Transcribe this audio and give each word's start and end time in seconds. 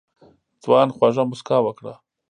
ځوان 0.63 0.87
خوږه 0.95 1.23
موسکا 1.29 1.57
وکړه. 1.63 1.93